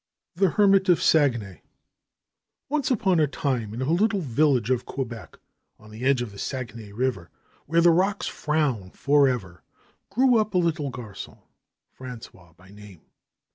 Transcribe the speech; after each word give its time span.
THE 0.33 0.49
HERMIT 0.49 0.89
OF 0.89 0.99
SAGUENAY 0.99 1.61
Once 2.69 2.89
upon 2.89 3.19
a 3.19 3.27
time 3.27 3.71
in 3.71 3.83
a 3.83 3.91
little 3.91 4.21
village 4.21 4.71
of 4.71 4.87
Quebec, 4.87 5.37
on 5.77 5.91
the 5.91 6.03
edge 6.05 6.23
of 6.23 6.31
the 6.31 6.39
Saguenay 6.39 6.91
River, 6.91 7.29
where 7.67 7.81
the 7.81 7.91
rocks 7.91 8.25
frown 8.25 8.89
for 8.95 9.27
ever, 9.27 9.61
grew 10.09 10.37
up 10.39 10.55
a 10.55 10.57
little 10.57 10.89
gargon, 10.89 11.37
Frangois 11.95 12.57
by 12.57 12.69
name. 12.69 13.01